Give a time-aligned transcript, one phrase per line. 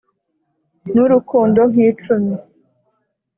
[0.93, 2.35] n'urukundo nk'icumi